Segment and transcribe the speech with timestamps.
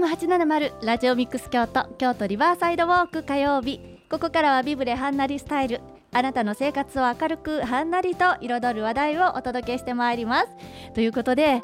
[0.00, 3.80] FM870 ラジオミックス京都京都リバーサイドウォーク火曜日。
[4.08, 5.82] ここからはビブレハンナリスタイル。
[6.10, 10.48] あなたの生活を明るくはんなりと彩る話題をお届けしてまいります。
[10.94, 11.60] ということで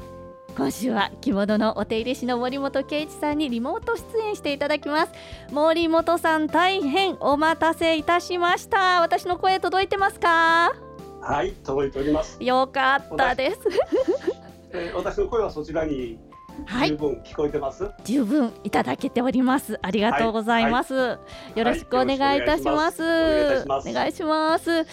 [0.55, 5.13] 今週は着物のお手入れ師の森本圭一さんにリモート出演していただきます。
[5.51, 9.01] 森本さん大変お待たせいたしました。
[9.01, 10.75] 私の声届いてますか？
[11.23, 12.37] はい届いております。
[12.45, 13.61] よかったです。
[14.73, 16.19] えー、私の声はそちらに
[16.89, 19.79] 十分聞こえてます、はい、十分いただけております。
[19.83, 21.09] ありがとうございます、はい。
[21.09, 21.19] は
[21.57, 23.03] い、よろしくお願いいたします。
[23.69, 24.85] お願いします。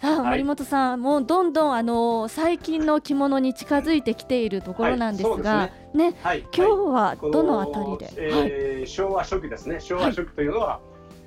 [0.00, 9.80] さあ、森本さん、もうどんどんあの最近の着物に近づいてきているところなんですが、ね、ね、今日はどのあたりで、えー、昭和初期ですね。
[9.80, 10.80] 昭和初期というのは、はい、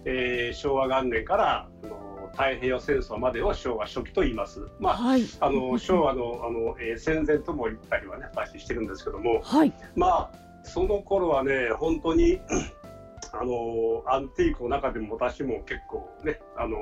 [0.05, 4.61] えー、昭和元年からあの太平洋戦争までを昭和初期と言います。
[4.79, 10.31] まあ、はい、あの昭和のあの、えー、戦前とも言ったりはね、話してるんですけども、はい、まあ
[10.63, 12.39] その頃はね、本当に
[13.33, 16.77] あのアンティークの中でも私も結構ね、あの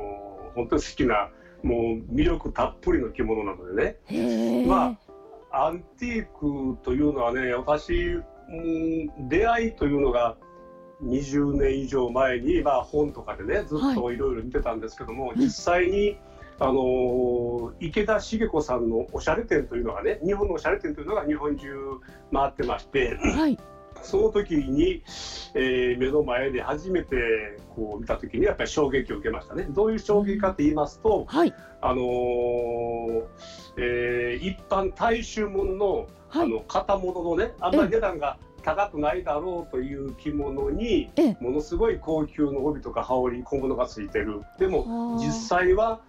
[0.55, 1.29] 本当に好きな
[1.63, 4.65] もう魅力たっぷりの着物なのでね。
[4.67, 5.09] まあ
[5.51, 10.37] アンティークというのはね、私、うん、出会いというのが
[11.03, 16.17] 20年以上前に、まあ、本とかでねずっといろいろ見てたんですけども、はい、実際に、
[16.61, 21.67] あの池田茂子さんのおしゃれ店というのがね日本のおしゃれ店というのが日本中
[22.33, 23.57] 回ってまして、はい、
[24.01, 25.03] その時に、
[25.55, 27.15] えー、目の前で初めて
[27.75, 29.67] こう見た時にやっぱり衝撃を受けましたね。
[29.69, 33.25] どういう衝撃かと言いますと、はい、あのー、
[33.77, 44.41] えー、一般大衆物の,、あの型物のねあんまり値段が、高くないだろうという着物にものすごい高級の帯とか羽織小物がついてる。
[44.57, 46.01] でも実際は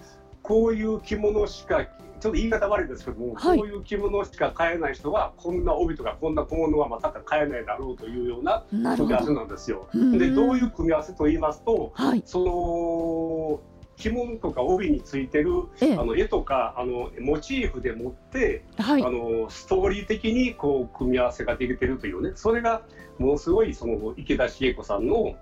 [0.43, 1.87] こういう着物しか
[2.21, 9.89] ちょっと言い方悪いですけども、はい、こういう着物しか買えない人はこんな帯とかこんな小物はまさか買えないだろうというような組み合わせなんですよ。
[9.95, 13.61] でどういう組み合わせと言いますと、はい、その
[14.01, 15.51] 着物とか帯についてる、
[15.81, 22.33] ええ、あの絵とかあのモチーフでもって、はい、あのストーリー的にこう組み合わせができてるというね。
[22.35, 22.83] それが
[23.19, 25.37] ものすごいその池田茂子さんの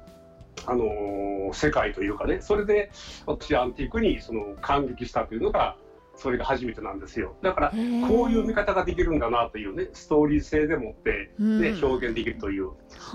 [0.67, 2.41] あの世界というかね。
[2.41, 2.91] それで
[3.27, 5.77] 私アンティークにその感激したというのが
[6.19, 7.37] それが初めてなんですよ。
[7.43, 9.89] だからこういう見方ができるんだなというね。
[9.93, 12.71] ストーリー性でもってね、ね表現できるという。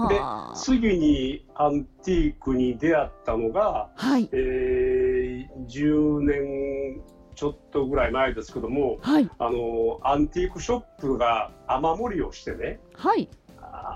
[0.09, 0.21] で
[0.55, 5.22] 次にアンティークに出会ったのが、はい、えー、
[5.67, 7.01] 10年
[7.35, 13.29] ちょっとぐらい前ですけども、はい、あのアンティークショップが雨漏りをしてね、はい、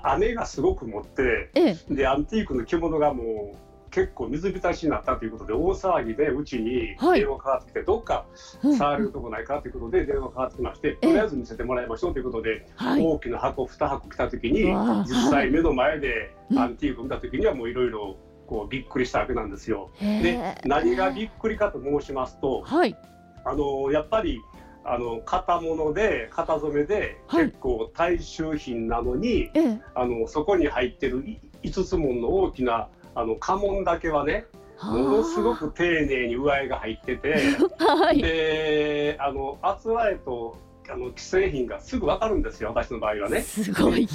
[0.02, 8.26] 雨がすごく持って、ええ、でアンティークの着物がもう結構水浸しになったということで大騒ぎでうちに電話かかってきて、はい、どっか
[8.62, 14.64] 触れるとこないかということで電話かかってきまして、とりあえず見せてもらいましょうということで、大きな箱2箱来た時に
[15.06, 18.16] 実際目の前でアンティーク見た時にはもういろいろ
[18.48, 19.90] こうびっくりしたわけなんですよ。
[20.00, 22.96] で何がびっくりかと申しますと、はい、
[23.44, 24.40] あのやっぱり
[24.84, 31.22] あの型物で型染めで結構大衆品なのに、はい、あのそこに入ってる
[31.62, 34.46] 5つもの大きなあの家紋だけはね
[34.82, 37.34] ものすごく丁寧に上絵が入ってて、
[37.78, 40.56] はい、であのあつらえと
[40.90, 43.42] あの既製品がすぐ分かるんですよ私の場合はね。
[43.42, 44.08] すごい。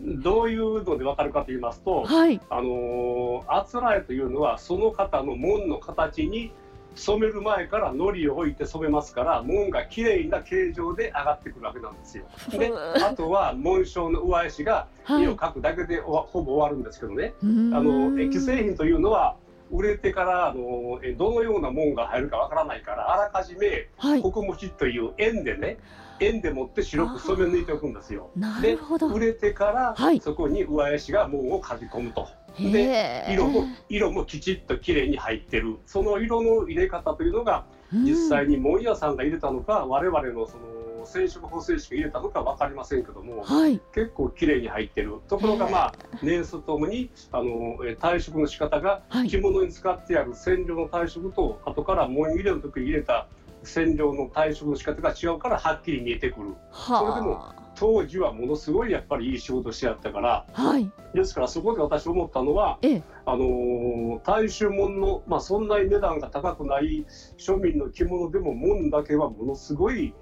[0.00, 6.52] どういうので分かるかと言いますと、はい、あのあつらえというのはその方の門の形に
[6.96, 12.24] 染める前から糊を置いて染めますから門がきれいな形状で上がってくるわけなんですよ。
[12.50, 12.72] で
[13.04, 17.34] あとは紋章の上絵師が絵を描くだけで、はい、ほぼ終わるんですけどね。
[17.42, 19.36] あの既製品というのは
[19.70, 25.78] 売れてからあのどのような門が入るかわからないからあらかじめ、はい、ここもちという円でね
[26.20, 28.30] 円でもって白く染め抜いておくんですよ。
[28.62, 28.78] で
[29.12, 32.28] 売れてから、はい、そこに上絵師が門を書き込むと。
[32.58, 35.76] で色も色もきちっときれいに入ってる。
[35.84, 40.75] その色の入れ方というのが実際に門屋さんが入れたのか、我々のその
[41.06, 45.20] 染色補正師が入れたのか分かりませんけども、はい、結構きれいに入ってる。
[45.28, 53.28] ところがまあ年数ともにあの退色の仕方が着物に使ってある染料の退色と後から門入れの時に入れた
[53.62, 56.54] 染料の退色の仕方が違うからはっきり見えてくる。
[56.72, 67.04] それでも当時はものすごいやっぱりいい仕事してやったから、はい、ですからそこで私思ったのは、ええ、あの大衆門の、まあ、そんなに値段が高くない
[67.38, 70.14] 庶民の着物でも門だけはものすごい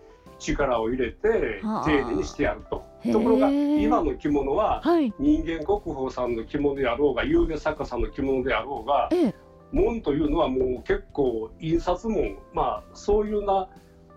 [0.52, 2.84] 力を入れて丁寧にしてやると。
[3.12, 4.82] ところが今の着物は、
[5.18, 9.34] 人間国宝さんの着物であろうが有名作家さんの着物であろうが、ええ、
[9.72, 13.68] 門というのはもう結構印刷門まあそういうな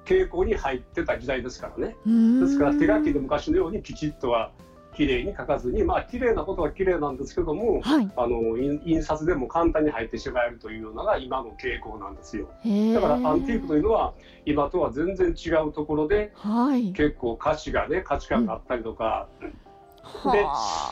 [0.05, 1.95] 傾向に入ってた時代ですからね。
[2.39, 4.51] ですから手書きで昔のようにきちっとは
[4.97, 12.49] 綺麗に書かずにまあ綺麗なことは綺麗なんですけども、はい、あの印刷でも簡単に入ってしまえるというのが今の傾向なんですよ。
[12.95, 14.15] だからアンティークというのは
[14.47, 19.53] 今とは全然違うところで、はい、結構価値がね価値観があったりとか、うん
[20.31, 20.45] で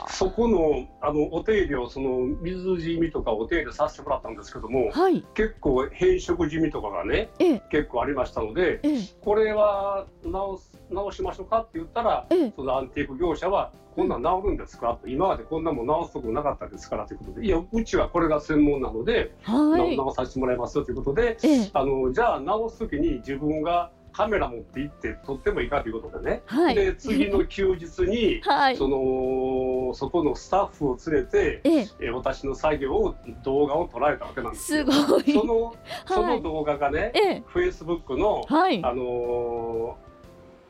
[0.10, 7.30] そこのあのお手入れをその水地味とかお手入れさせてもらったんですけども、はい、結構変色地味とかがね、
[7.72, 8.82] 結構ありましたので、
[9.22, 15.00] これは直す直しましょうかって言ったら、そのアンティーク業者はこんなん治るんですか？
[15.02, 21.38] と今までこんなもん直すとこなかったですからということでいやうちはこれが専門なので、はい、直させてもらいますよということで、
[21.74, 32.10] あのじゃあ直す時に自分がカメラ持って行って撮ってもいいかということでね、はい、で次の休日に、 はい、そのそこのスタッフを連れて、ええ。
[32.12, 35.34] 私の作業を動画を捉えたわけなんですすごい。
[35.34, 35.76] その
[36.06, 39.98] その動画がね、フェイスブックの、はい、あの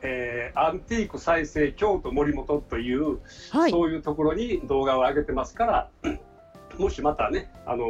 [0.02, 3.20] えー、アンティーク再生京都森本という、
[3.50, 5.90] はい、そういうところに動画を上げてますから
[6.78, 7.84] もしまたね、あの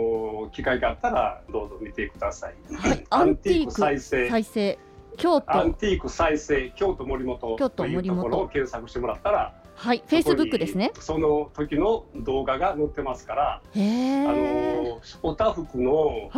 [0.48, 2.54] ー、機会があったらどうぞ見てください。
[2.74, 4.28] はい、 アンティーク再生。
[4.28, 4.78] 再生
[5.16, 5.56] 京都。
[5.56, 10.92] アンティーク再生京都森本というところを検索してもらったらはいフェイスブックですね。
[11.00, 16.30] その時の動画が載ってますからあのおたふくの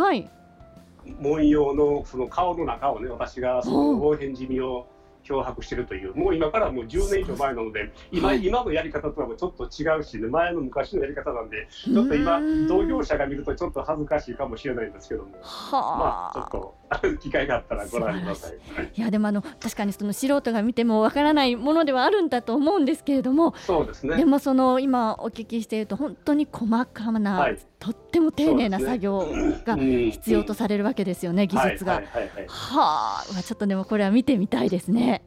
[1.20, 4.88] 文様のその顔の中をね私がその応変地味を
[5.24, 15.30] 脅迫してるというもう今からもう10年以上前なので今,、今のやり方とはもちょっと違うし、ね、前の昔のやり方なんでちょっと今同業者が見るとちょっと恥ずかしいかもしれないんですけども。
[15.70, 16.74] まあちょっと
[17.20, 18.52] 機会があったらご覧ください。
[18.94, 19.00] い。
[19.00, 24.16] やでもあの確かにその素人が見てもわからないものではあるんだと思うんですけれどもそうですね。
[24.16, 29.28] でもその今お聞きしていると本当に細かな、はい、とっても丁寧な作業
[29.64, 32.02] が必要とされるわけですよね、技術が。
[32.46, 35.22] はあちょっとでもこれは見てみたいですね。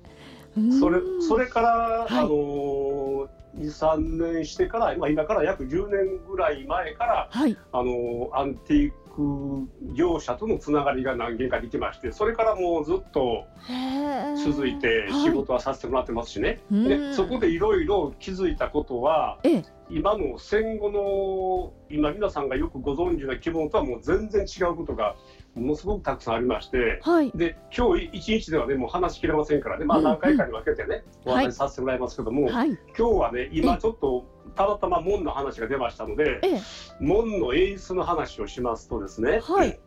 [0.80, 13.46] それそれから、はい、あのー23年してから、まあ、今から約10年ぐらい前から、はい、あのアンティーク業者とのつながりが何件かできましてそれからもうずっと
[14.46, 19.40] 続いて仕事はさせてもらってますしね、はい、でそこでいろいろ気づいたことは
[19.90, 25.16] 今の戦後の今皆さんがよくご存知な着物とはもう全然違うことが
[25.56, 34.26] ものすごくたくさんありまして、はい、で今日一日ではねもう話しきれませんからね、まあ、何回かに分けてね、うんうん、お話しさせてもらいますけども、はい、今日はね今ちょっと
[34.56, 36.42] たまたま門の話が出ましたので、
[37.00, 39.80] 門の演出の話をしますとですね、はい、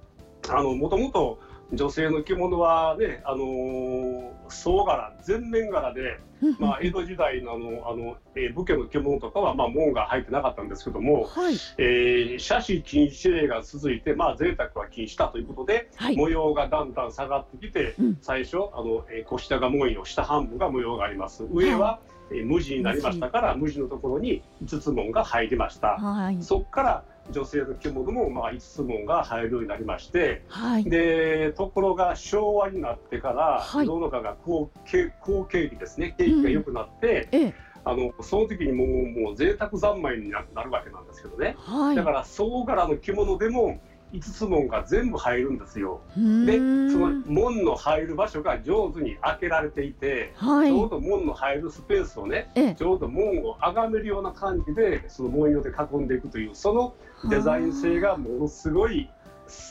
[0.48, 1.38] あのもともと
[1.72, 6.20] 女性の着物はね、あのー、総柄全面柄で、
[6.58, 21.44] まあ、江戸時代のあのあの、えー、武家の着物とかは、まあ、門が入ってなかったんですけども、はい、えー、写真禁止令が続いて、まあ贅沢は禁止だということで、はい、模様がだんだん下がってきて、うん、最初あの、えー、腰高文様下半分が模様があります。
[21.50, 22.14] 上は、はい。
[22.30, 36.14] えー、無地になりましたから無地のところに五つ門が入りました、はい、そこから女性の着物もまあ5つ門が入るようになりまして、はい、でところが昭和になってから、はい、世の中が好景好景気ですね。
[36.18, 37.54] 景気が良くなって、うん、
[37.84, 43.80] あのその時にもうもう贅沢三昧になるわけなんですけどね、はい、だから総柄の着物でも
[44.14, 46.00] 5つ門が全部入るんですよ。
[46.16, 46.58] で
[46.90, 56.94] その門の入る場所が上手に開けられていて、はい、ちょうど門の入るスペースをねちょうど門を崇めるような感じでその文様で囲んでいくというその
[57.28, 59.10] デザイン性がものすごい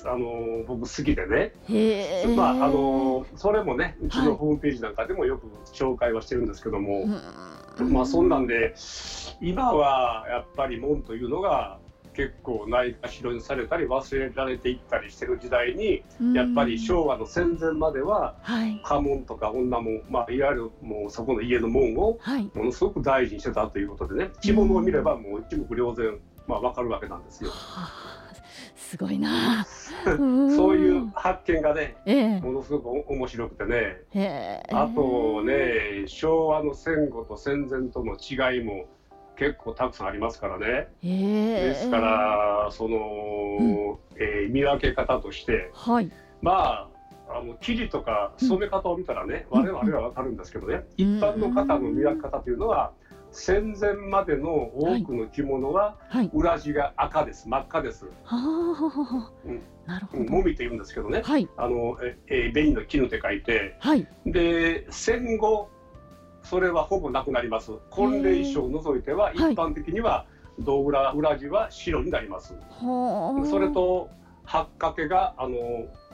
[0.06, 1.54] あの僕好きでね、
[2.36, 7.08] まああのそれもねうちのホームページなんかでもよく紹介はしてるんですけども、は
[7.80, 8.76] い、まあそんなんで
[9.42, 11.80] 今はやっぱり門というのが
[12.14, 16.04] 結構ないがしろにされたり忘れられていったりしてる時代に、
[16.34, 18.36] やっぱり昭和の戦前までは、
[18.84, 22.20] 家紋とか女紋、まあ、いわゆるもうそこの家の門を
[22.54, 27.52] ものすごく大事にしてたということでね着物を見ればもう一目瞭然、まあ、分かるわけなんですよ。
[28.76, 29.66] すごいな。
[30.06, 34.64] そういう発見がね、ええ、ものすごく面白くてね、え。
[34.72, 38.86] あとね昭和の戦後と戦前との違いも
[39.38, 40.88] 結構たくさんありますからね。
[41.02, 46.12] ですからその、うん、えー、見分け方として、はい、
[46.42, 46.90] まあ
[47.30, 52.92] あの生地とか染め方を見たらね、うん、我々は分かるんですけどね、うん、一般の方の見分け方というのは、
[53.34, 55.98] 戦前までの多くの着物は
[56.34, 58.06] 裏地が赤です、真っ赤です。
[58.24, 60.24] はうん、なるほど。
[60.26, 61.22] もみと言うんですけどね。
[61.24, 65.70] はい、あのええ紅の絹って書いて、はい、で戦後
[66.44, 67.72] それはほぼなくなります。
[67.90, 70.26] 婚礼衣装を除いては一般的には
[70.60, 72.54] 胴裏裏地は白になります。
[72.80, 74.10] それと
[74.46, 75.58] 八掛があの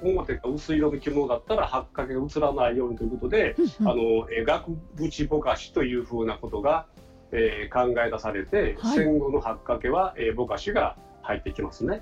[0.04, 6.86] 表が薄い色の着物だったら八掛が映らないようにということで、あの額縁ぼかしというふうなことが
[7.32, 12.02] えー、考え出されて、はい、戦後の八掛は、えー、ぼかしが入ってきますね。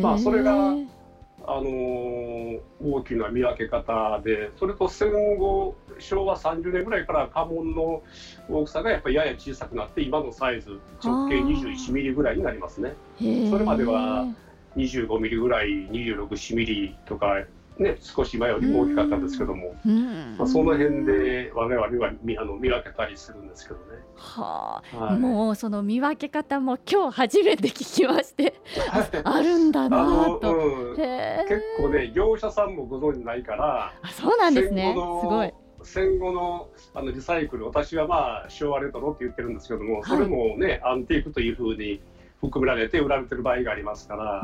[0.00, 0.74] まあ、それが、
[1.46, 8.02] あのー、大きな見分け方でそれと戦後昭和30年ぐらいから家紋の
[8.48, 12.94] 大きさがやっぱりやや小さくなって今のサイズ直径21ミリぐらいになりますね。
[13.18, 14.26] それまでは
[14.76, 17.42] 25ミリぐらい26ミリとか
[17.80, 19.74] ね、少し前よりも大きかったんですけども、
[20.36, 23.84] まあ、その辺で我々は見あの見分けたりするんですけどね。
[24.16, 28.54] はあ、はい、もうその見分け方も今日初めて聞きまして
[29.24, 29.96] あるんだな
[30.40, 34.92] と、うん、結構ね業者さんもご存じないからあそうなんですね。
[34.94, 35.52] すごい。
[35.82, 42.02] 戦後のあのリサイクル私はまあ昭和レトロって言ってるんですけども、それもねアンティークというふうに
[42.40, 44.42] 含められて売られてる場合がありますから、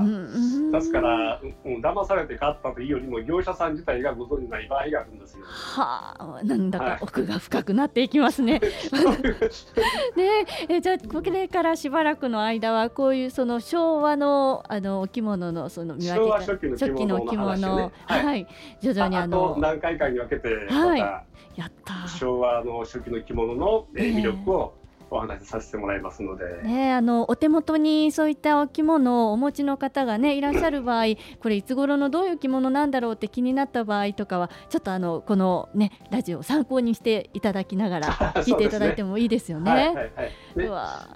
[0.73, 5.45] ですから、うん、騙されて買ったというよりも業者さん自体がご存じない場合があるんですよ。
[5.45, 8.61] はあ、なんだか奥が深くなっていきますね。
[10.15, 18.47] ねえじゃあこれからしばらくの間はこういうその昭和のあのお着物のその見分け初期の着物の、ね、はい、はい、
[18.81, 21.25] 徐々にあの何回かに分けてまた、
[21.57, 24.75] やった昭和の初期の着物の、えー、魅力を、
[25.11, 31.05] お話しさせてもらいますので、ね、あのお手元にそういったお着物をお持ちの方が、ね、いらっしゃる場合
[31.41, 38.07] これいつ頃のどういう着物なんだろうって気になった場合とかはちょっとあのこの、ね、ラジオを参考にしていただきながら
[38.43, 40.13] 聞いていただいてもいいですよね。
[40.57, 41.09] うわ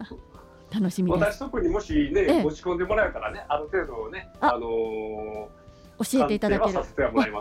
[0.72, 4.52] 楽しみ私特にもしね持ち込んでもらえたらねある程度ねあ。
[4.52, 6.78] のー、教えていただける。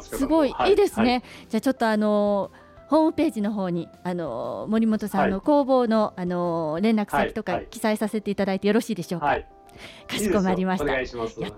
[0.01, 9.25] すごい、はい、いいですね、はい、じゃあちょっとあのーホームページの方にあの森本さんの工房の、はい、あの連絡先とか記載させていただいてよろしいでしょうか？
[9.27, 9.48] はい
[10.07, 10.86] かしこまりました。
[10.86, 11.07] いい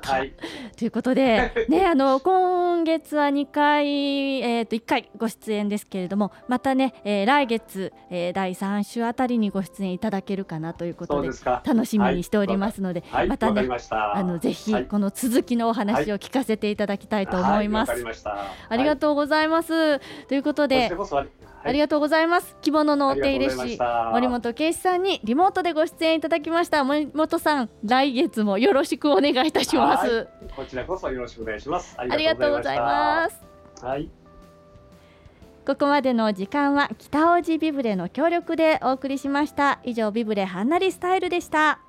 [0.02, 0.34] はい、
[0.78, 11.30] ということで、ね、 あの今月は2回、えっ、ー、と1回ご出演ですけれども、またね、えー、来月、えー、第3週あたりにご出演いただけるかなということで、
[11.64, 17.92] 楽しみにしておりますので、はい、またね、あのぜひこの続きのお話を聞かせていただきたいと思います。
[18.70, 20.00] ありがとうございます。
[20.28, 20.92] ということで。
[21.64, 22.56] ありがとうございます。
[22.62, 23.78] 着物のお手入れ師
[24.12, 26.84] 森本圭司さんにリモートでご出演いただきました。
[26.84, 30.28] 森本さん来月もよろしくお願いいたします。
[30.56, 31.96] こちらこそよろしくお願いします。
[31.98, 33.42] ありがとうございます。
[33.84, 34.10] はい。
[35.66, 39.80] ここまでの時間は北大路ビブレの協力でお送りしました。
[39.84, 41.80] 以上ビブレハンナリスタイルでした